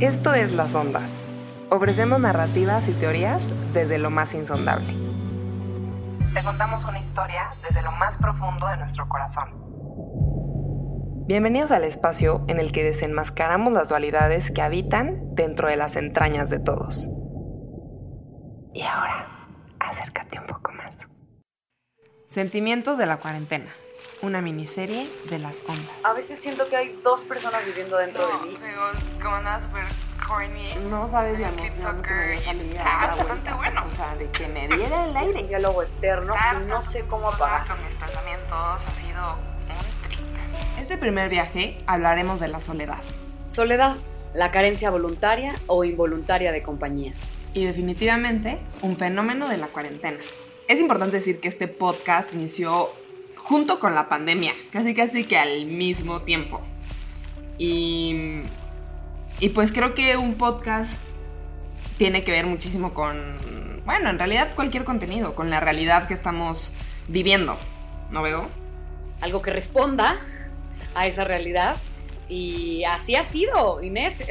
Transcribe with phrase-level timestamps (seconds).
[0.00, 1.24] Esto es Las Ondas.
[1.70, 4.94] Ofrecemos narrativas y teorías desde lo más insondable.
[6.34, 9.48] Te contamos una historia desde lo más profundo de nuestro corazón.
[11.26, 16.50] Bienvenidos al espacio en el que desenmascaramos las dualidades que habitan dentro de las entrañas
[16.50, 17.08] de todos.
[18.74, 19.48] Y ahora,
[19.80, 20.94] acércate un poco más.
[22.28, 23.70] Sentimientos de la cuarentena.
[24.22, 25.90] Una miniserie de las ondas.
[26.02, 28.56] A veces siento que hay dos personas viviendo dentro de mí.
[29.22, 29.84] como nada súper
[30.26, 30.74] corny.
[30.88, 33.84] No sabes mi está vida dar la bastante bueno.
[33.86, 35.40] O sea, de que me diera el aire.
[35.42, 37.66] Un diálogo eterno y no sé cómo apagar.
[37.66, 40.20] Con mis pensamientos ha sido un trip.
[40.80, 43.02] Este primer viaje hablaremos de la soledad.
[43.46, 43.96] Soledad,
[44.32, 47.12] la carencia voluntaria o involuntaria de compañía.
[47.52, 50.18] Y definitivamente un fenómeno de la cuarentena.
[50.68, 52.90] Es importante decir que este podcast inició
[53.46, 56.60] junto con la pandemia, casi casi que al mismo tiempo.
[57.58, 58.40] Y,
[59.38, 60.98] y pues creo que un podcast
[61.96, 63.36] tiene que ver muchísimo con,
[63.84, 66.72] bueno, en realidad cualquier contenido, con la realidad que estamos
[67.06, 67.56] viviendo,
[68.10, 68.48] ¿no veo?
[69.20, 70.18] Algo que responda
[70.96, 71.76] a esa realidad.
[72.28, 74.24] Y así ha sido, Inés,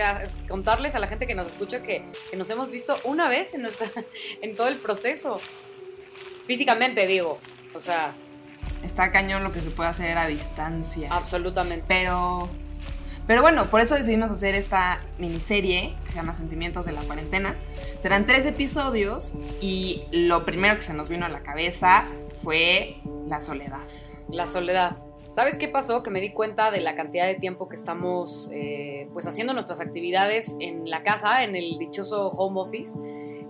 [0.50, 3.66] contarles a la gente que nos escucha que, que nos hemos visto una vez en,
[4.42, 5.40] en todo el proceso.
[6.48, 7.40] Físicamente, digo.
[7.74, 8.14] O sea,
[8.86, 11.10] Está cañón lo que se puede hacer a distancia.
[11.12, 11.86] absolutamente.
[11.88, 12.48] Pero,
[13.26, 17.56] pero bueno, por eso decidimos hacer esta miniserie que se llama Sentimientos de la Cuarentena.
[18.00, 22.06] Serán tres episodios y lo primero que se nos vino a la cabeza
[22.44, 22.98] fue
[23.28, 23.82] la soledad.
[24.30, 24.98] La soledad.
[25.34, 26.02] ¿Sabes qué pasó?
[26.02, 29.82] Que me di cuenta de la cantidad de tiempo que estamos eh, pues haciendo nuestras
[29.82, 32.94] actividades en la casa, en el dichoso home office.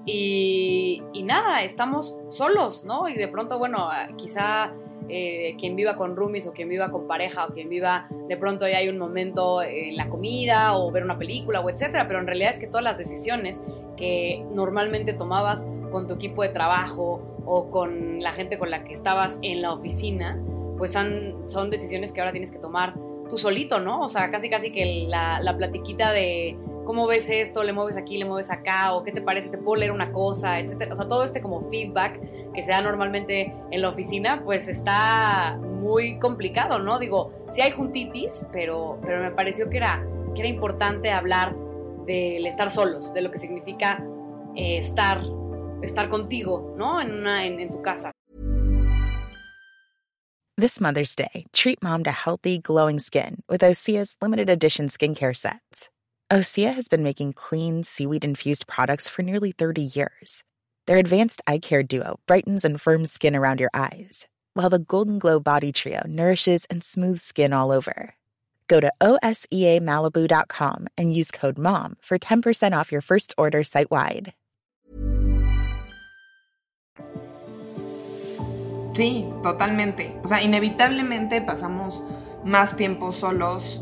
[0.06, 3.10] Y, y nada, estamos solos, ¿no?
[3.10, 4.74] Y de pronto, bueno, ah, quizá
[5.10, 8.68] eh, quien viva con roomies o quien viva con pareja o quien viva, de pronto
[8.68, 12.28] ya hay un momento en la comida o ver una película o etcétera, pero en
[12.28, 13.62] realidad es que todas las decisiones
[13.98, 18.94] que normalmente tomabas con tu equipo de trabajo o con la gente con la que
[18.94, 20.42] estabas en la oficina,
[20.78, 22.96] pues han- son decisiones que ahora tienes que tomar
[23.30, 24.02] tú solito, ¿no?
[24.02, 28.18] O sea, casi casi que la, la platiquita de cómo ves esto, le mueves aquí,
[28.18, 30.92] le mueves acá, o qué te parece, te puedo leer una cosa, etcétera.
[30.92, 32.20] O sea, todo este como feedback
[32.56, 36.98] que se normalmente en la oficina, pues está muy complicado, ¿no?
[37.00, 41.56] Digo, sí hay juntitis, pero, pero me pareció que era, que era importante hablar
[42.06, 44.04] del estar solos, de lo que significa
[44.56, 45.22] eh, estar,
[45.82, 47.02] estar contigo, ¿no?
[47.02, 48.12] En, una, en tu casa.
[50.58, 55.90] This Mother's Day, treat mom to healthy, glowing skin with Osea's limited edition skincare sets.
[56.32, 60.44] Osea has been making clean, seaweed infused products for nearly 30 years.
[60.88, 65.18] Their advanced eye care duo brightens and firms skin around your eyes, while the Golden
[65.18, 68.14] Glow Body Trio nourishes and smooths skin all over.
[68.68, 74.34] Go to OSEAMalibu.com and use code MOM for 10% off your first order site wide.
[78.94, 80.16] Sí, totalmente.
[80.24, 82.02] O sea, inevitablemente pasamos
[82.46, 83.82] más tiempo solos,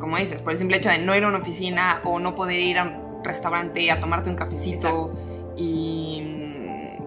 [0.00, 2.60] como dices, por el simple hecho de no ir a una oficina o no poder
[2.60, 5.12] ir a un restaurante a tomarte un cafecito.
[5.56, 6.05] Y mm,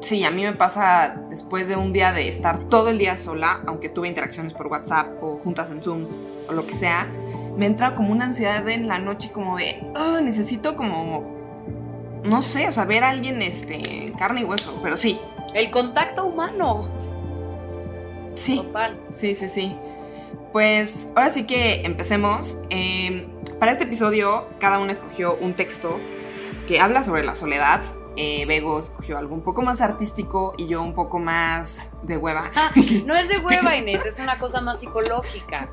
[0.10, 3.62] sí, a mí me pasa después de un día de estar todo el día sola,
[3.68, 6.08] aunque tuve interacciones por WhatsApp o juntas en Zoom
[6.48, 7.08] o lo que sea,
[7.56, 11.24] me entra como una ansiedad en la noche como de, "Ah, necesito como,
[12.24, 15.20] no sé, o sea, ver a alguien este, en carne y hueso, pero sí,
[15.54, 16.88] El contacto humano.
[18.36, 18.58] sí.
[18.58, 18.98] Total.
[19.12, 19.76] Sí, sí, sí.
[20.52, 22.58] Pues ahora sí que empecemos.
[22.70, 23.28] Eh,
[23.60, 26.00] para este episodio, cada uno escogió un texto
[26.68, 27.82] que habla sobre la soledad.
[28.22, 32.52] Eh, Bego escogió algo un poco más artístico y yo un poco más de hueva.
[32.54, 32.70] Ah,
[33.06, 35.70] no es de hueva, Inés, es una cosa más psicológica.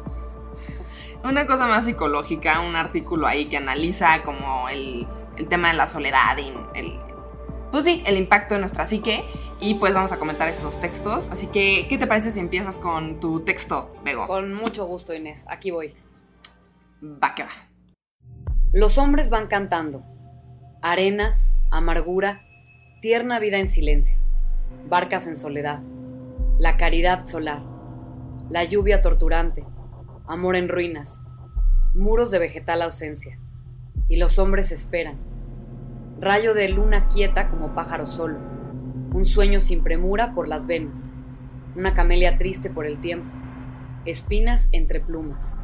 [1.25, 5.89] Una cosa más psicológica, un artículo ahí que analiza como el, el tema de la
[5.89, 7.01] soledad y el,
[7.73, 9.25] pues sí, el impacto de nuestra psique.
[9.59, 11.29] Y pues vamos a comentar estos textos.
[11.33, 14.29] Así que, ¿qué te parece si empiezas con tu texto, Bego?
[14.29, 15.45] Con mucho gusto, Inés.
[15.49, 15.97] Aquí voy.
[17.03, 17.51] Va que va.
[18.73, 20.05] Los hombres van cantando.
[20.83, 22.43] Arenas, amargura,
[23.01, 24.19] tierna vida en silencio.
[24.89, 25.81] Barcas en soledad.
[26.59, 27.63] La caridad solar.
[28.51, 29.65] La lluvia torturante.
[30.27, 31.19] Amor en ruinas.
[31.95, 33.39] Muros de vegetal ausencia.
[34.09, 35.17] Y los hombres esperan.
[36.21, 38.39] Rayo de luna quieta como pájaro solo.
[39.13, 41.11] Un sueño sin premura por las venas.
[41.75, 43.31] Una camelia triste por el tiempo.
[44.05, 45.55] Espinas entre plumas.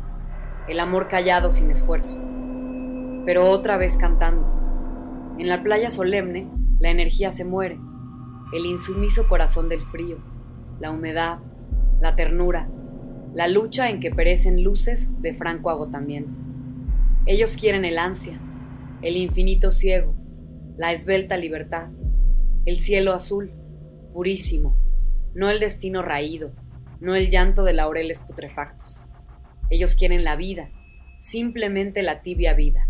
[0.69, 2.19] El amor callado sin esfuerzo.
[3.26, 4.62] Pero otra vez cantando.
[5.42, 6.48] En la playa solemne,
[6.78, 7.76] la energía se muere.
[8.52, 10.18] El insumiso corazón del frío.
[10.78, 11.40] La humedad.
[12.00, 12.68] La ternura.
[13.34, 16.38] La lucha en que perecen luces de franco agotamiento.
[17.26, 18.40] Ellos quieren el ansia,
[19.02, 20.14] el infinito ciego,
[20.76, 21.90] la esbelta libertad,
[22.64, 23.50] el cielo azul,
[24.12, 24.76] purísimo,
[25.34, 26.52] no el destino raído,
[27.00, 29.02] no el llanto de laureles putrefactos.
[29.70, 30.70] Ellos quieren la vida,
[31.18, 32.88] simplemente la tibia vida,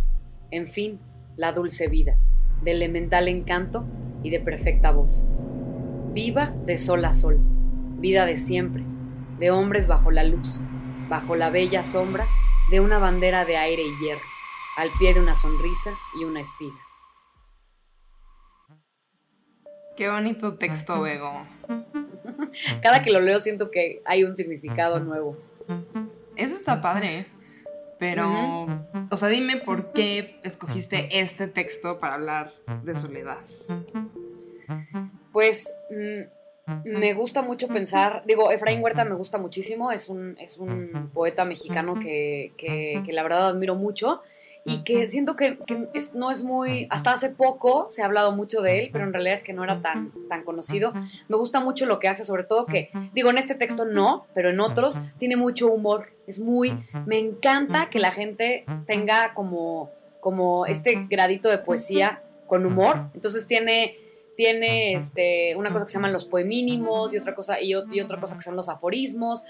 [0.50, 1.00] en fin,
[1.34, 2.18] la dulce vida,
[2.62, 3.86] de elemental encanto
[4.22, 5.26] y de perfecta voz.
[6.12, 7.38] Viva de sol a sol,
[7.98, 8.84] vida de siempre,
[9.38, 10.60] de hombres bajo la luz,
[11.08, 12.26] bajo la bella sombra
[12.70, 14.20] de una bandera de aire y hierro,
[14.76, 16.78] al pie de una sonrisa y una espiga.
[19.96, 21.46] Qué bonito texto, Bego.
[22.82, 25.36] Cada que lo leo siento que hay un significado nuevo.
[26.36, 27.26] Eso está padre.
[28.02, 28.66] Pero,
[29.12, 32.50] o sea, dime por qué escogiste este texto para hablar
[32.82, 33.38] de soledad.
[35.30, 40.58] Pues mm, me gusta mucho pensar, digo, Efraín Huerta me gusta muchísimo, es un, es
[40.58, 44.20] un poeta mexicano que, que, que la verdad admiro mucho
[44.64, 45.58] y que siento que,
[46.14, 49.36] no es muy, hasta hace poco se ha hablado mucho de él, pero en realidad
[49.36, 50.92] es que no era tan, tan conocido.
[51.28, 54.50] Me gusta mucho lo que hace, sobre todo que, digo, en este texto no, pero
[54.50, 60.66] en otros tiene mucho humor, es muy, me encanta que la gente tenga como, como
[60.66, 63.96] este gradito de poesía con humor, entonces tiene
[64.34, 68.18] tiene este, una cosa que se llaman los poemínimos y otra cosa, y, y, otra
[68.18, 69.44] cosa que son los aforismos.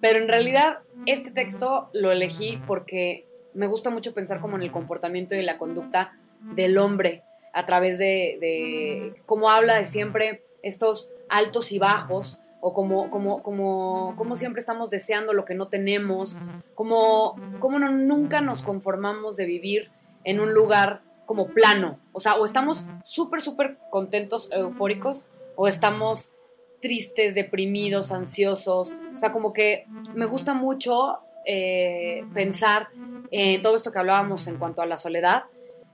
[0.00, 4.72] Pero en realidad, este texto lo elegí porque me gusta mucho pensar como en el
[4.72, 6.16] comportamiento y la conducta
[6.54, 13.10] del hombre a través de, cómo habla de siempre estos altos y bajos o como,
[13.10, 16.36] como, como, como siempre estamos deseando lo que no tenemos,
[16.74, 19.90] como, como no, nunca nos conformamos de vivir
[20.24, 26.32] en un lugar como plano, o sea, o estamos súper, súper contentos, eufóricos, o estamos
[26.80, 32.88] tristes, deprimidos, ansiosos, o sea, como que me gusta mucho eh, pensar
[33.30, 35.44] en todo esto que hablábamos en cuanto a la soledad,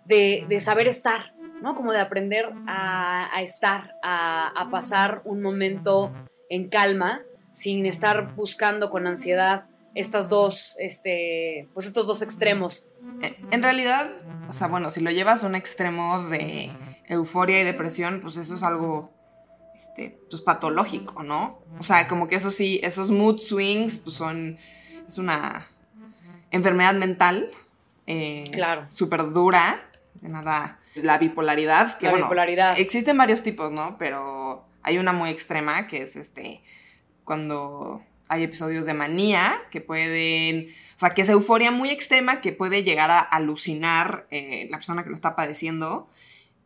[0.05, 1.75] de, saber estar, ¿no?
[1.75, 6.13] Como de aprender a, estar, a, pasar un momento
[6.49, 12.85] en calma, sin estar buscando con ansiedad estas dos, este, pues estos dos extremos.
[13.51, 14.11] En realidad,
[14.49, 16.73] o sea, bueno, si lo llevas a un extremo de
[17.07, 19.13] euforia y depresión, pues eso es algo
[19.77, 21.63] este, pues patológico, ¿no?
[21.79, 24.59] O sea, como que eso sí, esos mood swings, pues son
[25.09, 25.69] es una
[26.51, 27.51] enfermedad mental.
[28.07, 28.87] Eh, claro.
[28.89, 29.81] Súper dura.
[30.21, 30.79] De nada.
[30.95, 31.99] La bipolaridad.
[31.99, 32.79] Que, la bipolaridad.
[32.79, 33.97] Existen varios tipos, ¿no?
[33.99, 36.63] Pero hay una muy extrema que es este.
[37.25, 40.69] Cuando hay episodios de manía que pueden.
[40.95, 45.03] O sea, que es euforia muy extrema que puede llegar a alucinar eh, la persona
[45.03, 46.09] que lo está padeciendo.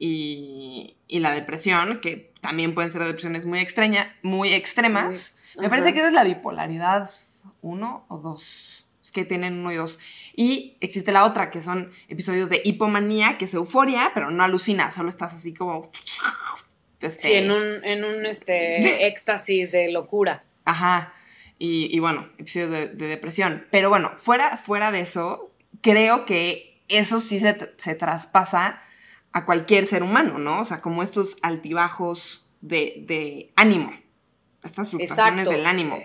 [0.00, 5.34] Y, y, la depresión, que también pueden ser depresiones muy, extraña, muy extremas.
[5.58, 7.10] Me parece que esa es la bipolaridad
[7.60, 8.86] uno o dos.
[9.02, 9.98] Es que tienen uno y dos.
[10.34, 14.90] Y existe la otra, que son episodios de hipomanía, que es euforia, pero no alucina,
[14.90, 15.90] solo estás así como.
[17.00, 20.44] Este, sí, en un, en un este, éxtasis de locura.
[20.64, 21.14] Ajá.
[21.60, 23.66] Y, bueno, episodios de, depresión.
[23.70, 28.80] Pero bueno, fuera, fuera de eso, creo que eso sí se, se traspasa
[29.32, 30.60] a cualquier ser humano, ¿no?
[30.60, 33.92] O sea, como estos altibajos de, de ánimo,
[34.62, 35.98] estas fluctuaciones del ánimo.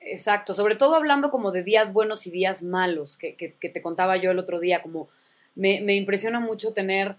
[0.00, 4.30] Exacto, sobre todo hablando como de días buenos y días malos, que, te contaba yo
[4.30, 5.08] el otro día, como
[5.54, 7.16] me, me, impresiona mucho tener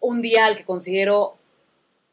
[0.00, 1.36] un día al que considero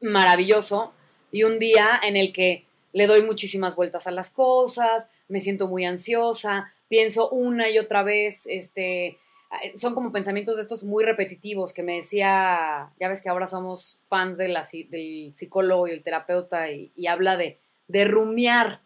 [0.02, 0.94] maravilloso
[1.32, 5.68] y un día en el que le doy muchísimas vueltas a las cosas, me siento
[5.68, 9.18] muy ansiosa, pienso una y otra vez, este,
[9.76, 14.00] son como pensamientos de estos muy repetitivos que me decía, ya ves que ahora somos
[14.08, 14.56] fans del
[15.36, 17.58] psicólogo y el terapeuta y, y habla de,
[17.88, 18.85] de rumiar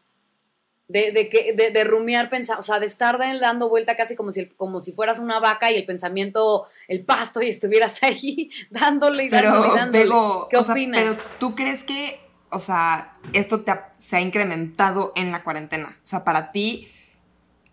[0.89, 4.31] de, de, que, de, de rumiar, pensar, o sea, de estar dando vuelta casi como
[4.31, 9.25] si, como si fueras una vaca y el pensamiento, el pasto y estuvieras ahí dándole
[9.25, 10.47] y dándole y dándole.
[10.49, 11.01] ¿Qué opinas?
[11.01, 12.19] pero tú crees que,
[12.49, 15.95] o sea, esto te se ha incrementado en la cuarentena.
[16.03, 16.91] O sea, para ti,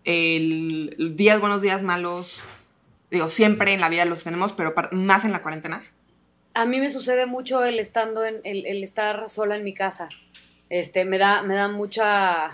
[0.05, 2.43] el, días buenos, días malos,
[3.11, 5.83] digo, siempre en la vida los tenemos, pero más en la cuarentena.
[6.53, 10.11] A mí me sucede mucho el estando en, el, el estar sola en mi casa.
[10.69, 12.51] Este, me da, me da mucha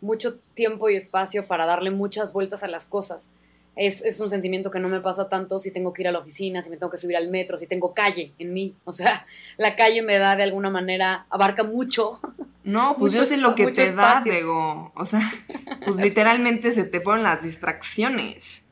[0.00, 3.30] mucho tiempo y espacio para darle muchas vueltas a las cosas.
[3.76, 6.18] Es, es, un sentimiento que no me pasa tanto si tengo que ir a la
[6.18, 8.74] oficina, si me tengo que subir al metro, si tengo calle en mí.
[8.84, 9.24] O sea,
[9.56, 12.20] la calle me da de alguna manera, abarca mucho.
[12.64, 14.92] No, pues yo sé lo que te da, Diego.
[14.94, 15.22] O sea,
[15.86, 18.62] pues literalmente se te fueron las distracciones.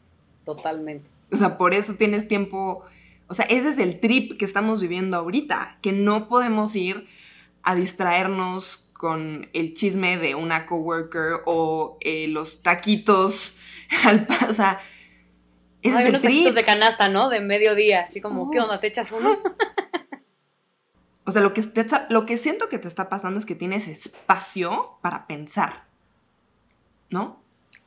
[0.44, 1.08] Totalmente.
[1.32, 2.84] O sea, por eso tienes tiempo.
[3.26, 7.06] O sea, ese es el trip que estamos viviendo ahorita, que no podemos ir
[7.62, 13.58] a distraernos con el chisme de una coworker o eh, los taquitos
[14.04, 14.80] al o sea,
[15.82, 17.28] es unos taquitos de canasta, ¿no?
[17.28, 18.50] De mediodía, así como, Oh.
[18.50, 18.80] ¿qué onda?
[18.80, 19.38] ¿Te echas uno?
[21.28, 23.88] O sea, lo que, te lo que siento que te está pasando es que tienes
[23.88, 25.82] espacio para pensar.
[27.10, 27.42] ¿No?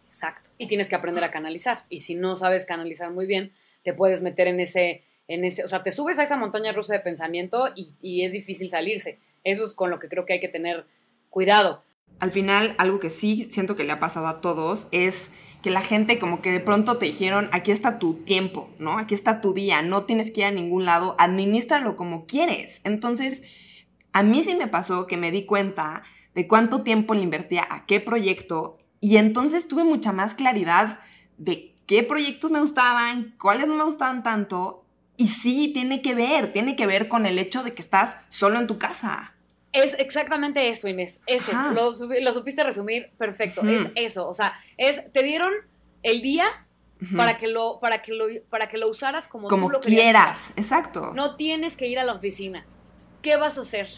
[0.10, 0.50] Exacto.
[0.58, 1.86] Y tienes que aprender a canalizar.
[1.88, 5.70] Y si no sabes canalizar muy bien, te puedes meter en ese, en ese, o
[5.70, 9.20] sea, te subes a esa montaña rusa de pensamiento y, y es difícil salirse.
[9.46, 10.86] Eso es con lo que creo que hay que tener
[11.30, 11.84] cuidado.
[12.20, 15.32] Al final, algo que sí siento que le ha pasado a todos es
[15.62, 18.98] que la gente como que de pronto te dijeron, aquí está tu tiempo, ¿no?
[18.98, 22.82] Aquí está tu día, no tienes que ir a ningún lado, administralo como quieres.
[22.84, 23.44] Entonces,
[24.12, 26.04] a mí sí me pasó que me di cuenta
[26.36, 31.00] de cuánto tiempo le invertía a qué proyecto y entonces tuve mucha más claridad
[31.38, 34.86] de qué proyectos me gustaban, cuáles no me gustaban tanto.
[35.18, 38.60] Y sí, tiene que ver, tiene que ver con el hecho de que estás solo
[38.60, 39.36] en tu casa.
[39.72, 41.22] Es exactamente eso, Inés.
[41.28, 41.52] Eso.
[41.52, 41.72] Ajá.
[41.74, 43.62] Lo, lo supiste resumir perfecto.
[43.68, 44.28] Es eso.
[44.28, 45.52] O sea, es, te dieron
[46.04, 46.46] el día
[47.16, 50.02] para que lo, para que lo, para que lo usaras como, Como tú lo querías
[50.02, 51.12] quieras, exacto.
[51.14, 52.66] No tienes que ir a la oficina.
[53.22, 53.90] ¿Qué vas a hacer?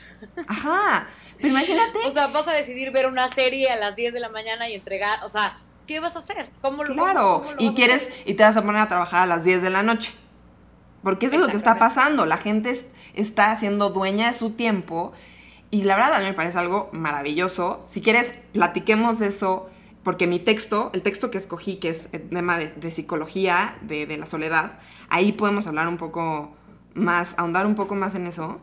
[0.47, 4.19] Ajá, pero imagínate, O sea, vas a decidir ver una serie a las 10 de
[4.19, 6.49] la mañana y entregar, o sea, ¿qué vas a hacer?
[6.61, 8.87] ¿Cómo lo claro, cómo- lo y vas a quieres, y te vas a poner a
[8.89, 10.11] trabajar a las 10 de la noche.
[11.03, 14.51] Porque eso es lo que está pasando, la gente es- está siendo dueña de su
[14.51, 15.13] tiempo
[15.71, 17.81] y la verdad a mí me parece algo maravilloso.
[17.85, 19.69] Si quieres, platiquemos de eso,
[20.03, 24.17] porque mi texto, el texto que escogí, que es el tema de, psicología, de, de
[24.17, 26.55] la soledad, ahí podemos hablar un poco
[26.93, 28.59] más, ahondar un poco más en eso,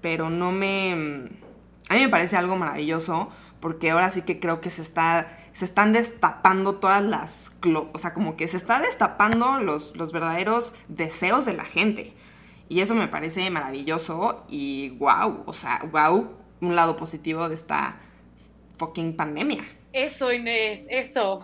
[0.00, 1.28] pero no me...
[1.90, 5.64] A mí me parece algo maravilloso porque ahora sí que creo que se está se
[5.64, 7.50] están destapando todas las
[7.92, 12.14] o sea, como que se está destapando los, los verdaderos deseos de la gente.
[12.68, 16.28] Y eso me parece maravilloso y wow, o sea, wow,
[16.60, 17.96] un lado positivo de esta
[18.78, 19.64] fucking pandemia.
[19.92, 21.42] Eso, Inés, eso.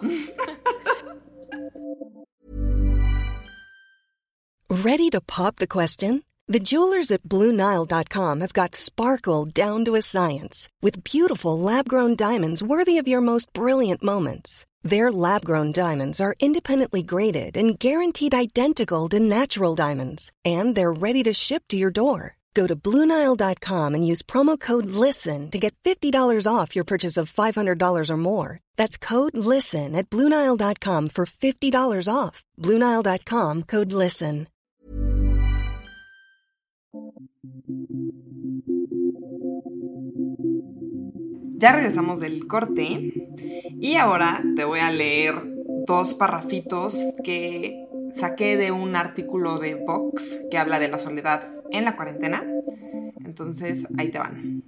[4.71, 6.23] Ready to pop the question?
[6.47, 12.16] The jewelers at BlueNile.com have got sparkle down to a science with beautiful lab grown
[12.16, 14.66] diamonds worthy of your most brilliant moments.
[14.83, 20.92] Their lab grown diamonds are independently graded and guaranteed identical to natural diamonds, and they're
[20.92, 22.37] ready to ship to your door.
[22.54, 27.32] Go to BlueNile.com and use promo code LISTEN to get $50 off your purchase of
[27.32, 28.61] $500 or more.
[28.76, 32.44] That's code LISTEN at BlueNile.com for $50 off.
[32.62, 34.46] BlueNile.com code LISTEN.
[41.64, 43.14] Ya regresamos del corte
[43.80, 45.34] y ahora te voy a leer
[45.87, 46.94] dos parrafitos
[47.25, 47.83] que
[48.14, 52.44] saqué de un artículo de Vox que habla de la soledad en la cuarentena.
[53.25, 54.62] Entonces, ahí te van.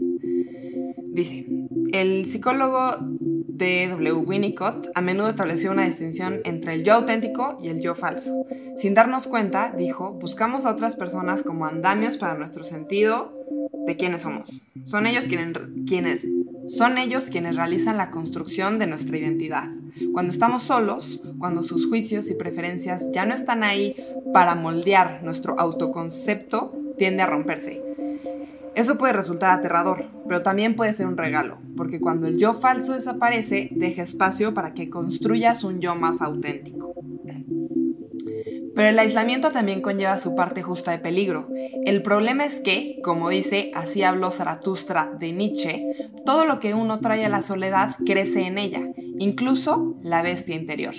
[1.13, 1.47] Dice,
[1.93, 4.13] el psicólogo D.W.
[4.13, 8.45] Winnicott a menudo estableció una distinción entre el yo auténtico y el yo falso.
[8.77, 13.33] Sin darnos cuenta, dijo, buscamos a otras personas como andamios para nuestro sentido
[13.87, 14.67] de quiénes somos.
[14.85, 16.27] Son ellos quienes, quienes,
[16.69, 19.71] son ellos quienes realizan la construcción de nuestra identidad.
[20.13, 23.97] Cuando estamos solos, cuando sus juicios y preferencias ya no están ahí
[24.33, 27.83] para moldear nuestro autoconcepto, tiende a romperse.
[28.75, 32.93] Eso puede resultar aterrador, pero también puede ser un regalo, porque cuando el yo falso
[32.93, 36.76] desaparece, deja espacio para que construyas un yo más auténtico.
[38.77, 41.49] Pero el aislamiento también conlleva su parte justa de peligro.
[41.87, 45.87] El problema es que, como dice Así habló Zaratustra de Nietzsche,
[46.27, 48.83] todo lo que uno trae a la soledad crece en ella,
[49.19, 50.95] incluso la bestia interior.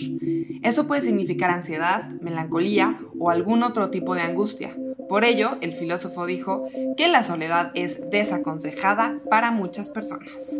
[0.63, 4.75] Eso puede significar ansiedad, melancolía o algún otro tipo de angustia.
[5.07, 6.65] Por ello, el filósofo dijo
[6.98, 10.60] que la soledad es desaconsejada para muchas personas.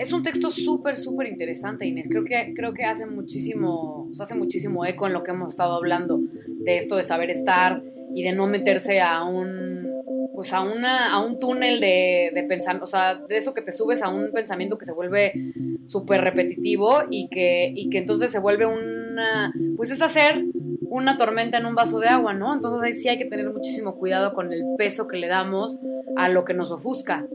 [0.00, 2.06] Es un texto súper, súper interesante, Inés.
[2.08, 5.52] Creo que, creo que hace muchísimo, o sea, hace muchísimo eco en lo que hemos
[5.52, 7.82] estado hablando, de esto de saber estar
[8.14, 9.86] y de no meterse a un,
[10.34, 13.72] pues a una, a un túnel de, de pensamiento, o sea, de eso que te
[13.72, 15.52] subes a un pensamiento que se vuelve
[15.84, 20.46] súper repetitivo y que, y que entonces se vuelve una, pues es hacer
[20.88, 22.54] una tormenta en un vaso de agua, ¿no?
[22.54, 25.78] Entonces ahí sí hay que tener muchísimo cuidado con el peso que le damos
[26.16, 27.26] a lo que nos ofusca.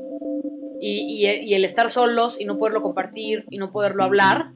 [0.82, 4.52] Y, el estar solos y no poderlo compartir y no poderlo hablar,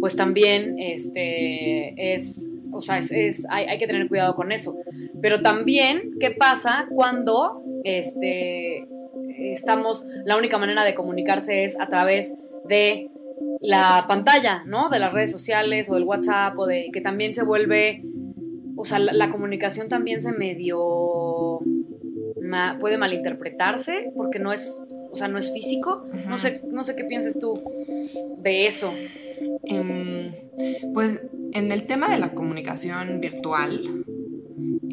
[0.00, 4.76] pues también este, es, o sea, es, hay, hay, que tener cuidado con eso.
[5.20, 8.86] Pero también, ¿qué pasa cuando este,
[9.52, 12.34] estamos, la única manera de comunicarse es a través
[12.68, 13.10] de
[13.60, 14.88] la pantalla, ¿no?
[14.88, 18.02] De las redes sociales o del WhatsApp o de que también se vuelve,
[18.76, 21.60] o sea, la, comunicación también se medio,
[22.80, 24.76] puede malinterpretarse porque no es
[25.16, 26.06] o sea, no es físico.
[26.12, 26.26] Uh -huh.
[26.26, 27.54] No sé, no sé qué piensas tú
[28.42, 28.92] de eso.
[29.62, 34.04] Um, pues En el tema de la comunicación virtual,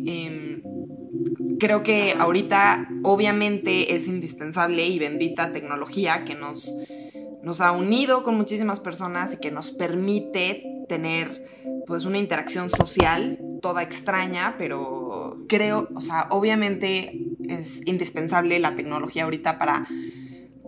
[0.05, 0.61] em,
[1.59, 6.73] creo que ahorita obviamente es indispensable y bendita tecnología que nos,
[7.41, 11.43] nos ha unido con muchísimas personas y que nos permite tener
[11.85, 19.23] pues una interacción social toda extraña, pero creo, o sea, obviamente es indispensable la tecnología
[19.23, 19.85] ahorita para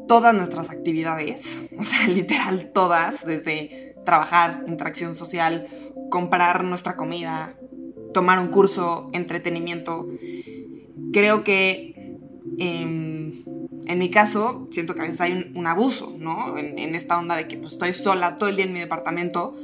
[0.08, 5.68] todas nuestras actividades, o sea, literal todas, desde trabajar, interacción social,
[6.10, 7.56] comprar nuestra comida,
[8.14, 10.08] tomar un curso, entretenimiento.
[11.12, 12.18] Creo que
[12.60, 13.44] em,
[13.88, 16.58] en mi caso, siento que a veces hay un, abuso, ¿no?
[16.58, 19.56] En, esta onda de que pues, estoy sola todo el día en mi departamento,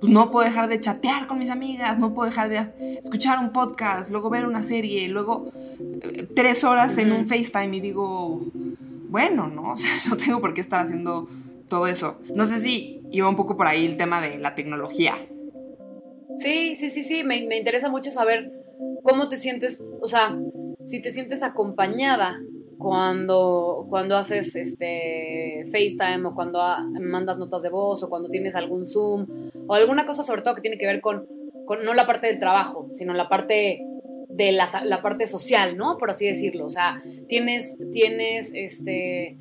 [0.00, 3.52] pues no puedo dejar de chatear con mis amigas, no puedo dejar de escuchar un
[3.52, 5.50] podcast, luego ver una serie, luego
[5.80, 8.46] eh, tres horas en un FaceTime y digo,
[9.08, 9.72] bueno, ¿no?
[9.72, 11.28] O sea, no tengo por qué estar haciendo
[11.68, 12.18] todo eso.
[12.34, 15.14] No sé si iba un poco por ahí el tema de la tecnología.
[16.38, 18.52] Sí, sí, sí, sí, me, me interesa mucho saber
[19.02, 20.36] cómo te sientes, o sea,
[20.86, 22.38] si te sientes acompañada
[22.78, 26.60] cuando, cuando haces este FaceTime o cuando
[27.00, 29.26] mandas notas de voz o cuando tienes algún Zoom
[29.66, 31.26] o alguna cosa sobre todo que tiene que ver con,
[31.66, 33.84] con no la parte del trabajo, sino la parte
[34.28, 35.98] de la, la, parte social, ¿no?
[35.98, 36.66] Por así decirlo.
[36.66, 39.36] O sea, tienes, tienes, este,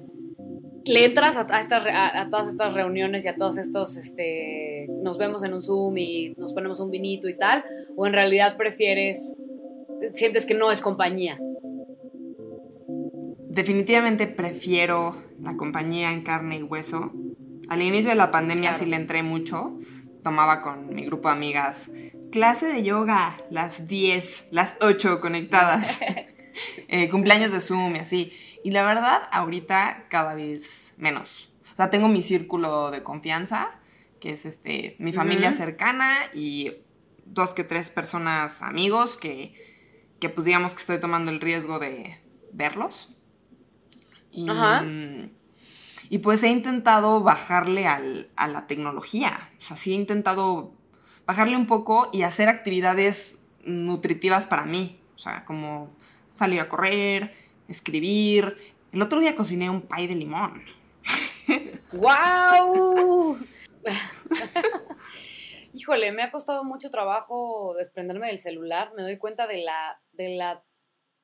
[0.86, 5.54] le entras a, a, todas estas reuniones y a todos estos, este, nos vemos en
[5.54, 7.64] un Zoom y nos ponemos un vinito y tal,
[7.96, 9.36] o en realidad prefieres,
[10.14, 11.40] sientes que no es compañía.
[13.58, 17.12] Definitivamente prefiero la compañía en carne y hueso.
[17.70, 19.80] Al inicio de la pandemia sí le entré mucho.
[20.24, 21.90] Tomaba con mi grupo de amigas
[22.32, 26.00] Clase de yoga, las 10, las 8 conectadas.
[26.88, 28.34] Eh, cumpleaños de Zoom y así.
[28.64, 31.52] Y la verdad, ahorita cada vez menos.
[31.72, 33.80] O sea, tengo mi círculo de confianza,
[34.20, 36.72] que es este, mi familia cercana y
[37.28, 39.54] dos que tres personas amigos que,
[40.20, 42.20] que pues digamos que estoy tomando el riesgo de
[42.54, 43.17] verlos.
[44.38, 44.86] Y, Ajá.
[46.10, 49.50] y pues he intentado bajarle al, a la tecnología.
[49.58, 50.76] O sea, sí he intentado
[51.26, 55.00] bajarle un poco y hacer actividades nutritivas para mí.
[55.16, 55.90] O sea, como
[56.30, 57.34] salir a correr,
[57.68, 58.76] escribir.
[58.92, 60.62] El otro día cociné un pay de limón.
[61.94, 63.40] ¡Wow!
[65.74, 68.92] Híjole, me ha costado mucho trabajo desprenderme del celular.
[68.96, 70.64] Me doy cuenta de la, de la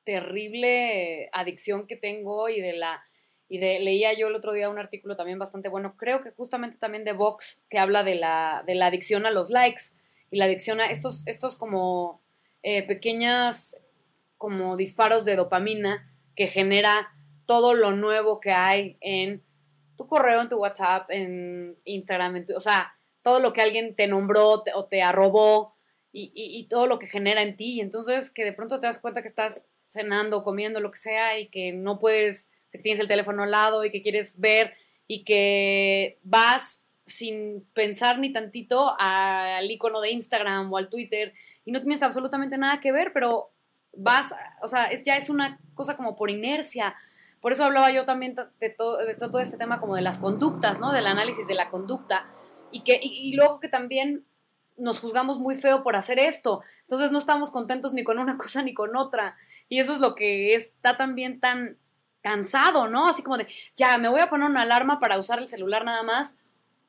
[0.04, 3.02] terrible adicción que tengo y de la
[3.48, 6.78] y de, leía yo el otro día un artículo también bastante bueno, creo que justamente
[6.78, 9.82] también de Vox, que habla de la, de la adicción a los likes
[10.30, 12.22] y la adicción a estos, estos como
[12.62, 13.76] eh, pequeñas
[14.38, 17.12] como disparos de dopamina que genera
[17.46, 19.42] todo lo nuevo que hay en
[19.96, 24.64] tu correo, en tu WhatsApp, en Instagram, o sea, todo lo que alguien te nombró
[24.74, 25.76] o te arrobó
[26.12, 27.80] y, y, todo lo que genera en ti.
[27.80, 29.64] Entonces, que de pronto te das cuenta que estás
[29.94, 33.84] cenando, comiendo, lo que sea, y que no puedes que tienes el teléfono al lado
[33.84, 34.74] y que quieres ver
[35.06, 41.70] y que vas sin pensar ni tantito al icono de Instagram o al Twitter y
[41.70, 43.50] no tienes absolutamente nada que ver, pero
[43.96, 46.96] vas, o sea, es, ya es una cosa como por inercia.
[47.40, 50.80] Por eso hablaba yo también de todo, de todo este tema como de las conductas,
[50.80, 50.92] ¿no?
[50.92, 52.26] Del análisis de la conducta.
[52.72, 54.24] Y, que, y luego que también
[54.76, 56.62] nos juzgamos muy feo por hacer esto.
[56.82, 59.36] Entonces no estamos contentos ni con una cosa ni con otra.
[59.68, 61.78] Y eso es lo que está también tan
[62.22, 63.08] cansado, ¿no?
[63.08, 63.46] Así como de,
[63.76, 66.36] ya, me voy a poner una alarma para usar el celular nada más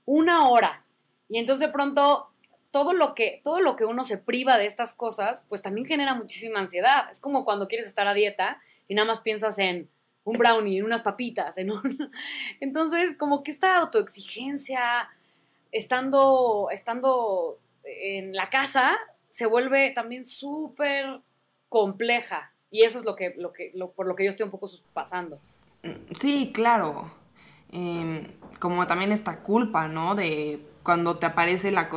[0.05, 0.85] una hora.
[1.27, 2.29] Y entonces de pronto
[2.71, 6.13] todo lo que todo lo que uno se priva de estas cosas, pues también genera
[6.13, 7.09] muchísima ansiedad.
[7.11, 9.89] Es como cuando quieres estar a dieta y nada más piensas en
[10.23, 12.11] un brownie, en unas papitas, en un...
[12.59, 15.09] Entonces, como que esta autoexigencia
[15.71, 18.97] estando estando en la casa
[19.29, 21.21] se vuelve también súper
[21.69, 22.54] compleja.
[22.71, 25.39] Y eso es lo que, lo que, por lo que yo estoy un poco pasando.
[26.13, 27.11] Sí, claro.
[27.71, 28.27] Em,
[28.59, 30.15] como también esta culpa, ¿no?
[30.15, 31.89] De cuando te aparece la,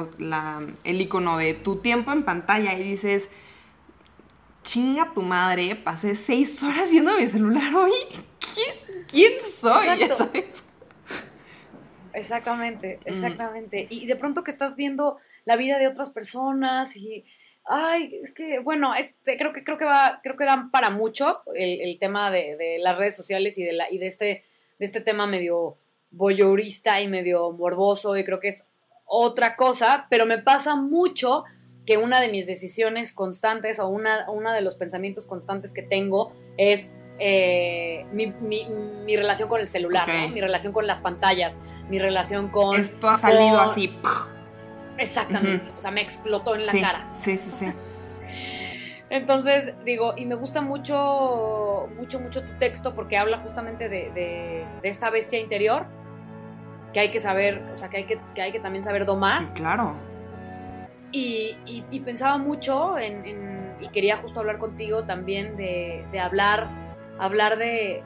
[0.85, 3.31] el icono de tu tiempo en pantalla y dices,
[4.63, 7.93] chinga tu madre, pasé seis horas viendo mi celular hoy.
[9.11, 9.87] ¿Quién, soy?
[12.13, 13.09] Exactamente, mm.
[13.09, 13.87] exactamente.
[13.91, 17.25] Y de pronto que estás viendo la vida de otras personas y
[17.69, 21.43] Ay, es que, bueno, este, creo que creo que va, creo que dan para mucho
[21.55, 24.45] el, tema de, las redes sociales y de la, y de este,
[24.79, 25.77] de este tema medio
[26.11, 28.65] boyorista y medio morboso, y creo que es
[29.05, 31.45] otra cosa, pero me pasa mucho
[31.85, 36.33] que una de mis decisiones constantes o una, una de los pensamientos constantes que tengo
[36.57, 38.33] es eh, mi,
[39.17, 41.57] relación con el celular, mi relación con las pantallas,
[41.89, 42.79] mi relación con...
[42.79, 43.93] Esto ha salido así.
[44.99, 45.69] Exactamente.
[45.77, 47.09] O sea, me explotó en la sí, cara.
[47.15, 47.73] Sí, sí, sí.
[49.11, 54.65] Entonces, digo, y me gusta mucho, mucho, mucho tu texto porque habla justamente de, de-
[54.83, 55.87] de esta bestia interior
[56.93, 59.55] que hay que saber, o sea, que hay que, que hay que también saber domar.
[59.55, 59.95] Claro.
[61.11, 66.21] Y, y- y pensaba mucho en, en- y quería justo hablar contigo también de, de
[66.21, 66.69] hablar,
[67.19, 68.03] hablar de,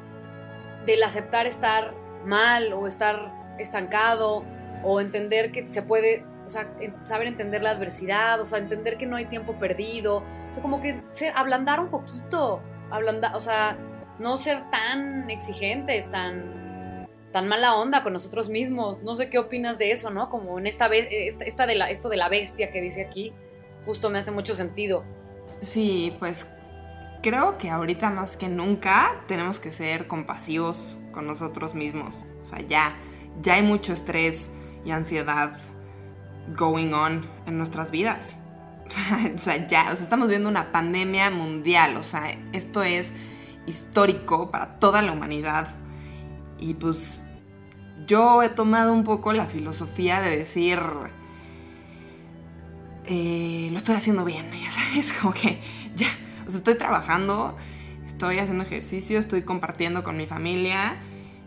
[0.87, 1.95] del aceptar estar
[2.27, 4.45] mal o estar estancado
[4.85, 9.17] o entender que se puede, sea, saber entender la adversidad, o sea, entender que no
[9.17, 12.61] hay tiempo perdido, o sea, como que ser, ablandar un poquito,
[12.91, 13.77] ablandar, o sea,
[14.19, 19.03] no ser tan exigentes, tan, tan mala onda con nosotros mismos.
[19.03, 20.31] No sé qué opinas de eso, ¿no?
[20.31, 23.33] Como en esta vez, esta, esta de la, esto de la bestia que dice aquí,
[23.85, 25.05] justo me hace mucho sentido.
[25.61, 26.47] Sí, pues
[27.23, 32.25] creo que ahorita más que nunca tenemos que ser compasivos con nosotros mismos.
[32.41, 32.95] O sea, ya,
[33.41, 34.51] ya hay mucho estrés
[34.85, 35.53] y ansiedad
[36.57, 38.39] going on en nuestras vidas.
[39.35, 41.97] O sea, ya, o sea, estamos viendo una pandemia mundial.
[41.97, 43.13] O sea, esto es
[43.67, 45.69] histórico para toda la humanidad.
[46.59, 47.23] Y pues
[48.07, 50.81] yo he tomado un poco la filosofía de decir,
[53.07, 55.61] eh, lo estoy haciendo bien, ya sabes, como que
[55.97, 56.09] ya,
[56.47, 57.57] o sea, estoy trabajando,
[58.07, 60.97] estoy haciendo ejercicio, estoy compartiendo con mi familia,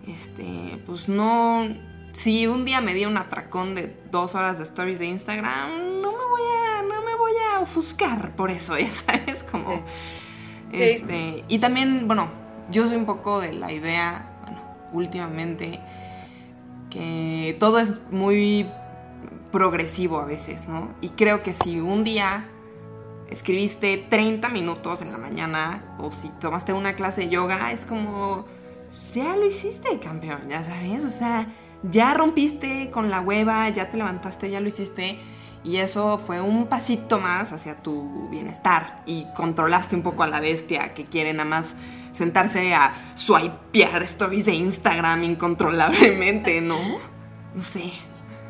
[0.08, 1.67] este, pues no,
[2.15, 6.12] si un día me di un atracón de dos horas de stories de Instagram, no
[6.13, 9.84] me voy a, no me voy a ofuscar por eso, ya sabes, como,
[10.71, 10.78] Sí.
[10.78, 10.84] Sí.
[10.84, 12.28] este, y también, bueno,
[12.71, 14.62] yo soy un poco de la idea, bueno,
[14.93, 15.80] últimamente,
[16.89, 18.67] que todo es muy
[19.51, 20.89] progresivo a veces, ¿no?
[21.01, 22.45] Y creo que si un día
[23.30, 28.45] escribiste 30 minutos en la mañana o si tomaste una clase de yoga, es como,
[29.13, 31.47] ya lo hiciste, campeón, ya sabes, o sea,
[31.89, 35.17] ya rompiste con la hueva, ya te levantaste, ya lo hiciste.
[35.63, 39.02] Y eso fue un pasito más hacia tu bienestar.
[39.08, 41.76] Y controlaste un poco a la bestia que quiere nada más
[42.12, 46.78] sentarse a swipear stories de Instagram incontrolablemente, ¿no?
[47.56, 47.91] No sé.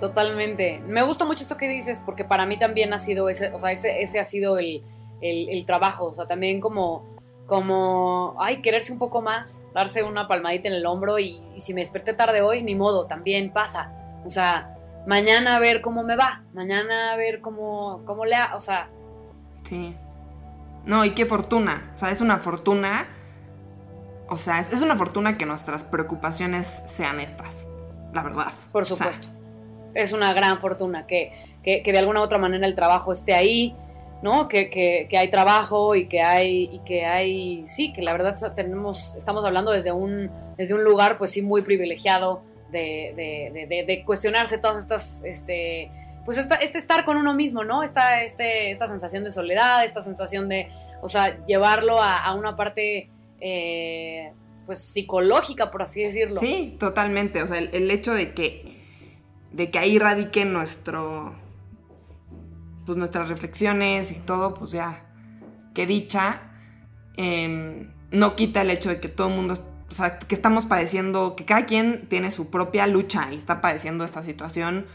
[0.02, 0.82] Totalmente.
[0.88, 3.72] Me gusta mucho esto que dices porque para mí también ha sido ese, o sea,
[3.72, 4.84] ese, ese ha sido el,
[5.22, 7.15] el- el trabajo, o sea, también como,
[7.48, 11.74] como, ay, quererse un poco más, darse una palmadita en el hombro y, y si
[11.74, 13.92] me desperté tarde hoy, ni modo, también pasa.
[14.26, 14.76] O sea,
[15.08, 18.90] mañana a ver cómo me va, mañana a ver cómo, cómo le ha, o sea,
[19.64, 19.96] Sí.
[20.86, 21.92] No, y qué fortuna.
[21.96, 23.08] O sea, es una fortuna.
[24.28, 27.68] O sea, es, es una fortuna que nuestras preocupaciones sean estas.
[28.14, 28.54] La verdad.
[28.72, 29.28] por O sea, supuesto.
[29.96, 33.34] es una gran fortuna que, que, que de alguna u otra manera el trabajo esté
[33.34, 33.76] ahí,
[34.22, 34.48] ¿no?
[34.48, 38.54] Que, que, que hay trabajo y que hay, y que hay, sí, que la verdad
[38.56, 43.14] tenemos, estamos hablando desde un, desde un lugar, pues sí, muy privilegiado de,
[43.68, 45.92] de, de, cuestionarse todas estas, este,
[46.26, 47.84] pues esta, este estar con uno mismo, ¿no?
[47.84, 50.70] Esta, este, esta sensación de soledad, esta sensación de,
[51.02, 54.32] o sea, llevarlo a, a una parte, eh,
[54.66, 56.40] pues psicológica, por así decirlo.
[56.40, 57.44] Sí, totalmente.
[57.44, 58.82] O sea, el, el hecho de que.
[59.52, 61.36] de que ahí radique nuestro.
[62.86, 65.06] Pues nuestras reflexiones y todo, pues ya.
[65.74, 66.42] Que dicha.
[67.18, 69.54] em, no quita el hecho de que todo el mundo.
[69.90, 71.36] O sea, que estamos padeciendo.
[71.36, 74.86] Que cada quien tiene su propia lucha y está padeciendo esta situación.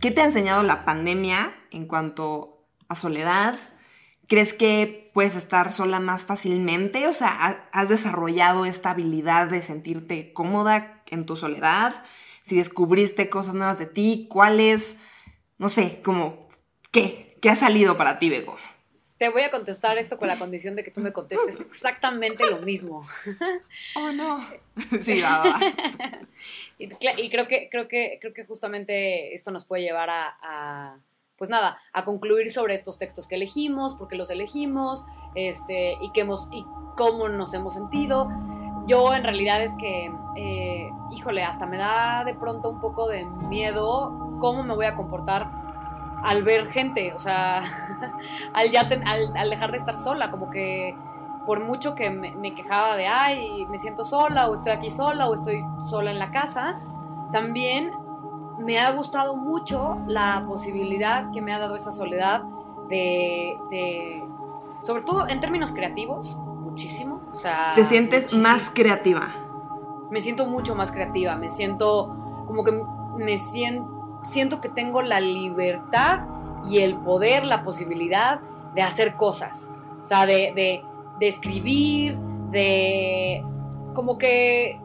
[0.00, 3.56] ¿Qué te ha enseñado la pandemia en cuanto a soledad?
[4.28, 7.06] ¿Crees que puedes estar sola más fácilmente?
[7.08, 12.02] O sea, ¿ha- ¿has desarrollado esta habilidad de sentirte cómoda en tu soledad?
[12.42, 14.96] Si descubriste cosas nuevas de ti, ¿cuáles?
[15.58, 16.48] No sé, como,
[16.92, 17.29] ¿qué?
[17.40, 18.56] ¿Qué ha salido para ti, Bego?
[19.18, 22.58] Te voy a contestar esto con la condición de que tú me contestes exactamente lo
[22.58, 23.06] mismo.
[23.94, 24.40] Oh, no.
[25.02, 25.60] Sí, va, va.
[26.78, 26.88] Y,
[27.28, 30.98] creo que creo que creo que justamente esto nos puede llevar a, a,
[31.36, 36.10] pues nada, a concluir sobre estos textos que elegimos, por qué los elegimos, este y
[36.12, 36.64] qué hemos y
[36.96, 38.30] cómo nos hemos sentido.
[38.86, 43.24] Yo en realidad es que, eh, híjole, hasta me da de pronto un poco de
[43.24, 45.59] miedo cómo me voy a comportar
[46.22, 47.62] al ver gente, o sea,
[48.54, 50.96] al, ya ten- al, al dejar de estar sola, como que
[51.46, 55.28] por mucho que me, me quejaba de, ay, me siento sola, o estoy aquí sola,
[55.28, 56.80] o estoy sola en la casa,
[57.32, 57.92] también
[58.58, 62.42] me ha gustado mucho la posibilidad que me ha dado esa soledad
[62.88, 64.24] de, de-
[64.82, 67.20] sobre todo en términos creativos, muchísimo.
[67.32, 68.42] O sea, Te sientes muchísimo.
[68.42, 69.28] más creativa.
[70.10, 72.14] Me siento mucho más creativa, me siento
[72.46, 72.82] como que
[73.16, 76.20] me siento, siento que tengo la libertad
[76.68, 78.40] y el poder, la posibilidad
[78.74, 79.70] de hacer cosas.
[80.02, 80.82] O sea, de, de,
[81.18, 82.16] de escribir,
[82.50, 83.44] de
[83.94, 84.78] como que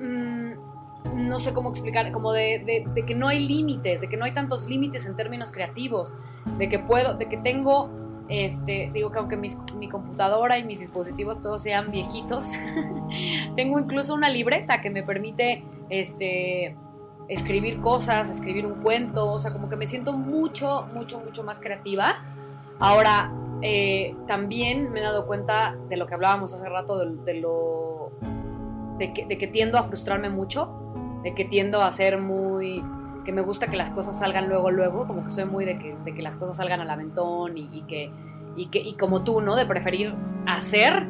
[0.00, 4.24] mm, no sé cómo explicar, como de, de, que no hay límites, de que no
[4.24, 6.12] hay tantos límites en términos creativos,
[6.58, 7.90] de que puedo, de que tengo,
[8.28, 12.52] este, digo que aunque mi computadora y mis dispositivos todos sean viejitos,
[13.56, 16.76] tengo incluso una libreta que me permite, este,
[17.28, 21.58] escribir cosas, escribir un cuento, o sea, como que me siento mucho, mucho, mucho más
[21.58, 22.16] creativa.
[22.78, 28.12] Ahora, eh, también me he dado cuenta de lo que hablábamos hace rato, de, lo...
[28.98, 30.68] De que, de que, tiendo a frustrarme mucho,
[31.22, 32.84] de que tiendo a ser muy...
[33.24, 35.96] que me gusta que las cosas salgan luego, luego, como que soy muy de que,
[36.04, 38.10] de que las cosas salgan al aventón y, y que,
[38.56, 39.56] y, que, y como tú, ¿no?
[39.56, 40.14] De preferir
[40.46, 41.06] hacer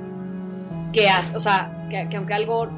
[0.92, 2.68] que, o sea, que, que aunque algo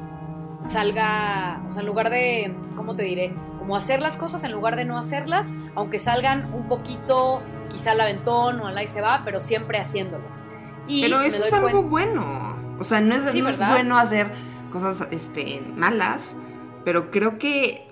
[0.63, 2.53] salga, o sea, en lugar de,
[2.89, 3.35] ¿cómo te diré?
[3.59, 8.01] Como hacer las cosas en lugar de no hacerlas, aunque salgan un poquito, quizá al
[8.01, 10.43] aventón o al ahí se va, pero siempre haciéndolas.
[10.87, 12.57] pero eso es algo bueno.
[12.79, 14.31] O sea, no es, bueno hacer
[14.71, 16.35] cosas este, malas,
[16.83, 17.87] pero creo que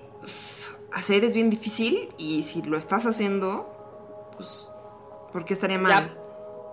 [0.92, 4.68] hacer es bien difícil y si lo estás haciendo, pues,
[5.32, 6.18] ¿por qué estaría mal?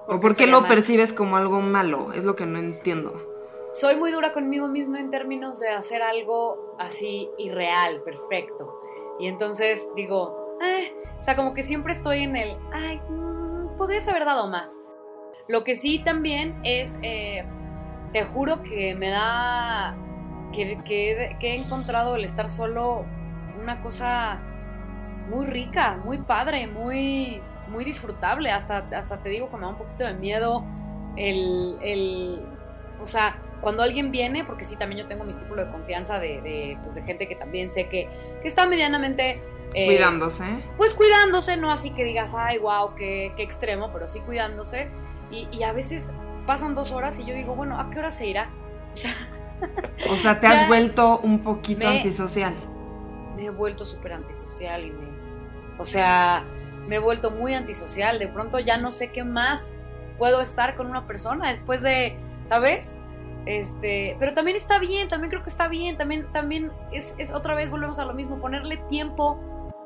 [0.08, 2.12] ¿O por qué lo percibes como algo malo?
[2.12, 3.35] Es lo que no entiendo
[3.76, 8.82] soy muy dura conmigo misma en términos de hacer algo así irreal, perfecto.
[9.20, 14.08] Y entonces digo, eh", o sea, como que siempre estoy en el, ay, mm, podrías
[14.08, 14.72] haber dado más.
[15.50, 17.46] Lo que sí también es, eh,
[18.14, 19.98] te juro que me da,
[20.54, 23.06] que, que, he encontrado el estar solo
[23.62, 24.40] una cosa
[25.30, 28.52] muy rica, muy padre, muy, muy disfrutable.
[28.52, 30.64] Hasta, hasta te digo que me da un poquito de miedo
[31.18, 32.46] el, el
[33.02, 36.78] o sea, cuando alguien viene, porque sí, también yo tengo mi círculo de confianza de,
[36.84, 38.08] pues, de gente que también sé que,
[38.44, 39.42] que está medianamente...
[39.74, 40.44] Eh, cuidándose.
[40.78, 44.92] Pues cuidándose, no así que digas, ay, wow, qué, qué extremo, pero sí cuidándose.
[45.32, 46.12] Y, y, a veces
[46.46, 48.52] pasan dos horas y yo digo, bueno, ¿a qué hora se irá?
[50.12, 52.54] O sea, te has vuelto un poquito antisocial.
[53.36, 55.28] Me he vuelto súper antisocial, Inés.
[55.80, 56.44] O sea,
[56.88, 58.20] me he vuelto muy antisocial.
[58.20, 59.74] De pronto ya no sé qué más
[60.20, 62.16] puedo estar con una persona después de,
[62.48, 62.94] ¿sabes?
[63.46, 67.54] Este, pero también está bien, también creo que está bien, también, también es, es, otra
[67.54, 69.40] vez volvemos a lo mismo, ponerle tiempo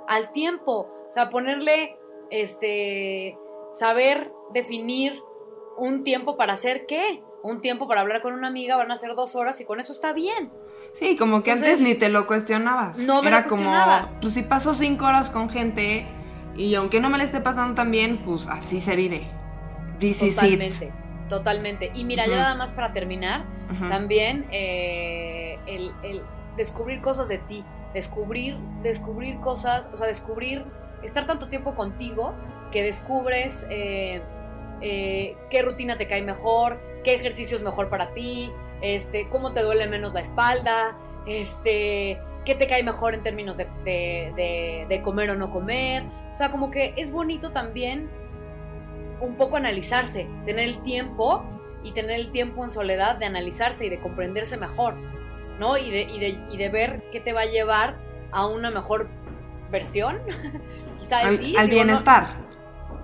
[0.07, 1.97] al tiempo, o sea, ponerle,
[2.31, 3.37] este,
[3.73, 5.21] saber definir
[5.77, 9.15] un tiempo para hacer qué, un tiempo para hablar con una amiga van a ser
[9.15, 10.51] dos horas y con eso está bien.
[10.93, 12.97] Sí, como que antes ni te lo cuestionabas.
[12.99, 13.71] No Era como,
[14.21, 16.05] pues si paso cinco horas con gente
[16.55, 19.27] y aunque no me le esté pasando tan bien, pues así se vive.
[19.99, 20.91] Totalmente.
[21.29, 21.91] Totalmente.
[21.93, 23.45] Y mira, ya nada más para terminar,
[23.87, 26.23] también eh, el,
[26.57, 27.63] descubrir cosas de ti,
[27.93, 30.65] descubrir, descubrir cosas, o sea, descubrir,
[31.03, 32.33] estar tanto tiempo contigo
[32.71, 34.21] que descubres eh,
[34.81, 39.61] eh, qué rutina te cae mejor, qué ejercicio es mejor para ti, este, cómo te
[39.61, 45.35] duele menos la espalda, este, qué te cae mejor en términos de, de comer o
[45.35, 46.03] no comer.
[46.31, 48.09] O sea, como que es bonito también
[49.21, 51.43] un poco analizarse, tener el tiempo
[51.83, 54.95] y tener el tiempo en soledad de analizarse y de comprenderse mejor,
[55.59, 55.77] ¿no?
[55.77, 57.97] Y de, y de, ver qué te va a llevar
[58.31, 59.09] a una mejor
[59.71, 60.21] versión,
[60.99, 61.37] quizá al,
[61.69, 62.27] bienestar.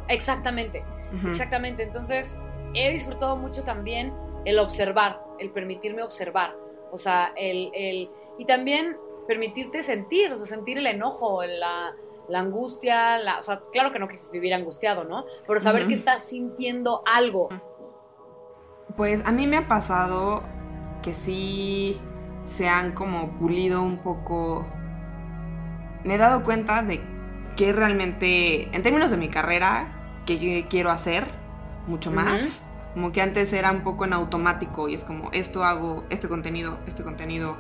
[0.08, 0.84] Exactamente,
[1.28, 1.84] exactamente.
[1.84, 2.38] Entonces,
[2.74, 4.14] he disfrutado mucho también
[4.46, 6.56] el observar, el permitirme observar,
[6.92, 8.98] o sea, el, el y también
[9.28, 11.96] permitirte sentir, o sea, sentir el enojo, la,
[12.30, 15.26] la angustia, la, o sea, claro que no quieres vivir angustiado, ¿no?
[15.48, 17.50] Pero saber que estás sintiendo algo.
[18.96, 20.44] Pues a mí me ha pasado
[21.02, 22.00] que sí
[22.44, 24.66] se han como pulido un poco.
[26.04, 27.02] Me he dado cuenta de
[27.56, 31.26] que realmente, en términos de mi carrera, que quiero hacer
[31.88, 32.64] mucho más.
[32.94, 36.78] Como que antes era un poco en automático y es como, esto hago, este contenido,
[36.88, 37.58] este contenido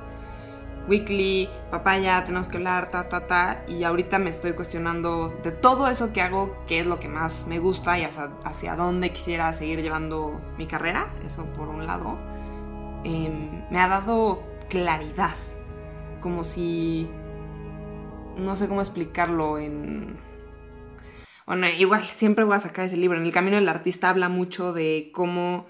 [0.87, 3.65] weekly, papaya, tenemos que hablar, ta, ta, ta.
[3.67, 7.45] Y ahorita me estoy cuestionando de todo eso que hago, qué es lo que más
[7.47, 11.13] me gusta y hacia, dónde quisiera seguir llevando mi carrera.
[11.23, 12.17] Eso por un lado.
[13.03, 15.35] Em, me ha dado claridad.
[16.21, 17.09] Como si...
[18.37, 20.17] No sé cómo explicarlo en...
[21.45, 23.17] Bueno, igual siempre voy a sacar ese libro.
[23.17, 25.67] En el Camino del Artista habla mucho de cómo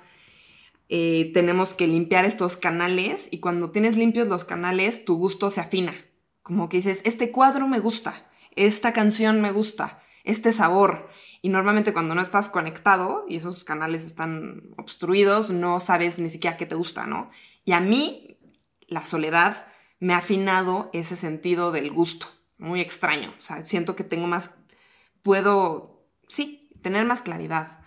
[0.87, 5.61] eh, tenemos que limpiar estos canales y cuando tienes limpios los canales, tu gusto se
[5.61, 5.95] afina.
[6.43, 11.09] Como que dices, este cuadro me gusta, esta canción me gusta, este sabor.
[11.41, 16.57] Y normalmente cuando no estás conectado y esos canales están obstruidos, no sabes ni siquiera
[16.57, 17.31] qué te gusta, ¿no?
[17.65, 18.37] Y a mí,
[18.87, 19.67] la soledad
[19.99, 22.27] me ha afinado ese sentido del gusto.
[22.57, 23.33] Muy extraño.
[23.37, 24.51] O sea, siento que tengo más,
[25.23, 27.79] puedo, sí, tener más claridad.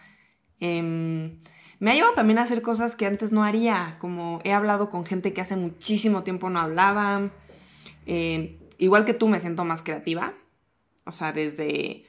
[0.61, 1.41] Eh,
[1.81, 5.07] me ha llevado también a hacer cosas que antes no haría, como he hablado con
[5.07, 7.31] gente que hace muchísimo tiempo no hablaba.
[8.07, 10.35] Eh, igual que tú me siento más creativa,
[11.05, 12.05] o sea, desde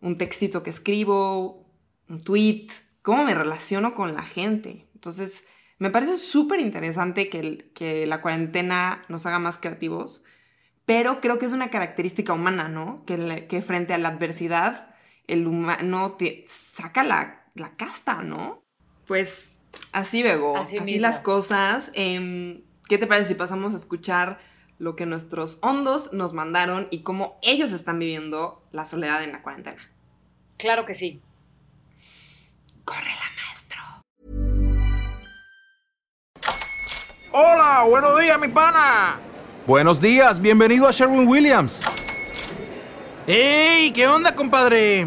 [0.00, 1.66] un textito que escribo,
[2.08, 2.68] un tweet,
[3.02, 4.86] cómo me relaciono con la gente.
[4.94, 5.44] Entonces,
[5.78, 10.24] me parece súper interesante que, la cuarentena nos haga más creativos,
[10.86, 13.04] pero creo que es una característica humana, ¿no?
[13.04, 14.94] Que, frente a la adversidad,
[15.26, 18.63] el humano saca la casta, ¿no?
[19.06, 19.58] Pues
[19.92, 21.90] así, Bego, así, las cosas.
[21.94, 24.38] Em, ¿Qué te parece si pasamos a escuchar
[24.78, 29.42] lo que nuestros hondos nos mandaron y cómo ellos están viviendo la soledad en la
[29.42, 29.90] cuarentena?
[30.56, 31.22] Claro que sí.
[32.84, 33.80] Córrela, maestro.
[37.32, 39.18] Hola, buenos días, mi pana.
[39.66, 41.80] Buenos días, bienvenido a Sherwin Williams.
[43.26, 43.90] ¡Ey!
[43.92, 45.06] ¿Qué onda, compadre?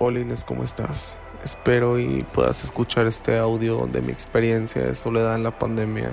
[0.00, 1.18] Hola Inés, ¿cómo estás?
[1.42, 6.12] Espero y puedas escuchar este audio de mi experiencia de soledad en la pandemia.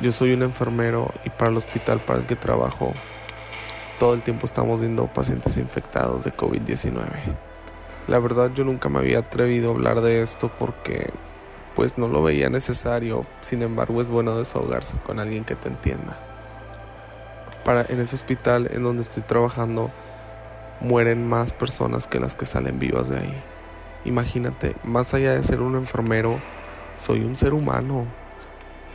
[0.00, 2.94] Yo soy un enfermero y para el hospital para el que trabajo
[3.98, 7.04] todo el tiempo estamos viendo pacientes infectados de COVID-19.
[8.08, 11.10] La verdad yo nunca me había atrevido a hablar de esto porque
[11.74, 16.18] pues no lo veía necesario, sin embargo es bueno desahogarse con alguien que te entienda.
[17.66, 19.90] Para, en ese hospital en donde estoy trabajando
[20.82, 23.42] mueren más personas que las que salen vivas de ahí.
[24.04, 26.40] Imagínate, más allá de ser un enfermero,
[26.94, 28.06] soy un ser humano.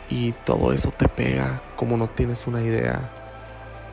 [0.09, 3.09] Y todo eso te pega como no tienes una idea.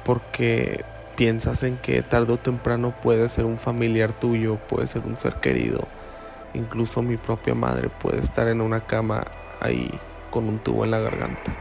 [0.05, 0.85] Porque
[1.17, 5.35] piensas en que tarde o temprano puede ser un familiar tuyo, puede ser un ser
[5.37, 5.87] querido.
[6.53, 9.25] Incluso mi propia madre puede estar en una cama
[9.61, 9.91] ahí
[10.31, 11.53] con un tubo en la garganta.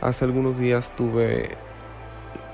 [0.00, 1.50] Hace algunos días tuve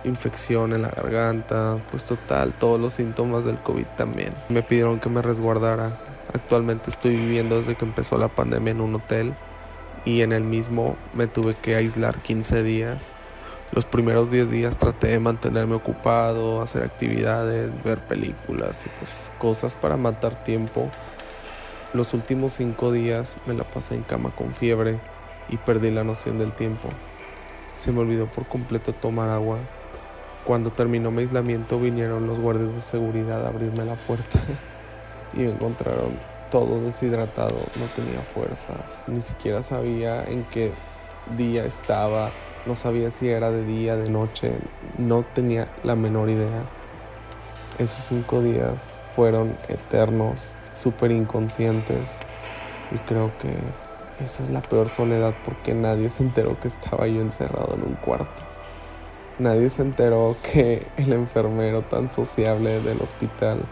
[0.05, 4.35] infección en la garganta, pues total, todos los síntomas del COVID también.
[4.49, 5.99] Me pidieron que me resguardara.
[6.33, 9.35] Actualmente estoy viviendo desde que empezó la pandemia en un hotel
[10.05, 13.15] y en el mismo me tuve que aislar 15 días.
[13.73, 19.77] Los primeros 10 días traté de mantenerme ocupado, hacer actividades, ver películas y pues cosas
[19.77, 20.91] para matar tiempo.
[21.93, 24.99] Los últimos 5 días me la pasé en cama con fiebre
[25.49, 26.89] y perdí la noción del tiempo.
[27.77, 29.59] Se me olvidó por completo tomar agua
[30.51, 34.41] cuando terminó mi aislamiento vinieron los guardias de seguridad a abrirme la puerta
[35.33, 36.19] y me encontraron
[36.51, 40.73] todo deshidratado, no tenía fuerzas, ni siquiera sabía en qué
[41.37, 42.33] día estaba,
[42.67, 44.59] no sabía si era de día, de noche,
[44.99, 46.65] no tenía la menor idea.
[47.79, 52.19] Esos cinco días fueron eternos, súper inconscientes
[52.91, 53.55] y creo que
[54.25, 57.95] esa es la peor soledad porque nadie se enteró que estaba yo encerrado en un
[57.95, 58.50] cuarto.
[59.41, 63.63] Nadie se enteró que el enfermero tan sociable del hospital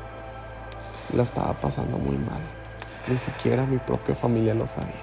[1.13, 2.41] la estaba pasando muy mal.
[3.07, 4.95] Ni siquiera mi propia familia lo sabía.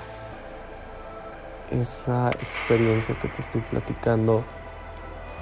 [1.70, 4.44] Esa experiencia que te estoy platicando,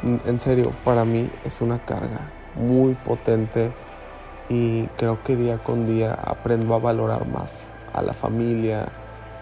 [0.03, 2.19] en serio, para mí es una carga
[2.55, 3.71] muy potente
[4.49, 8.89] y creo que día con día aprendo a valorar más a la familia,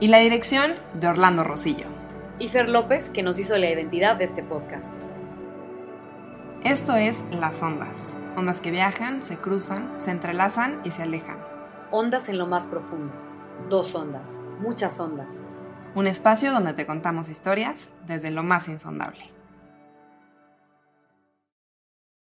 [0.00, 1.86] y la dirección de Orlando Rosillo.
[2.40, 4.88] Y Fer López, que nos hizo la identidad de este podcast.
[6.64, 11.38] Esto es Las Ondas, ondas que viajan, se cruzan, se entrelazan y se alejan.
[11.92, 13.12] Ondas en lo más profundo.
[13.68, 15.28] Dos ondas, muchas ondas.
[15.94, 19.39] Un espacio donde te contamos historias desde lo más insondable.